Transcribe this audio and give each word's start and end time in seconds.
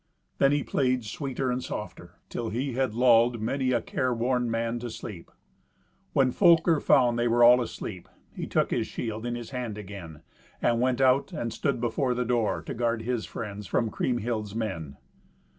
Then 0.39 0.51
he 0.51 0.63
played 0.63 1.05
sweeter 1.05 1.51
and 1.51 1.63
softer, 1.63 2.15
till 2.27 2.49
he 2.49 2.73
had 2.73 2.95
lulled 2.95 3.39
many 3.39 3.71
a 3.71 3.83
careworn 3.83 4.49
man 4.49 4.79
to 4.79 4.89
sleep. 4.89 5.29
When 6.13 6.31
Folker 6.31 6.79
found 6.79 7.19
they 7.19 7.27
were 7.27 7.43
all 7.43 7.61
asleep, 7.61 8.09
he 8.35 8.47
took 8.47 8.71
his 8.71 8.87
shield 8.87 9.27
in 9.27 9.35
his 9.35 9.51
hand 9.51 9.77
again, 9.77 10.23
and 10.59 10.81
went 10.81 11.01
out 11.01 11.31
and 11.33 11.53
stood 11.53 11.79
before 11.79 12.15
the 12.15 12.25
door, 12.25 12.63
to 12.63 12.73
guard 12.73 13.03
his 13.03 13.27
friends 13.27 13.67
from 13.67 13.91
Kriemhild's 13.91 14.55
men. 14.55 14.97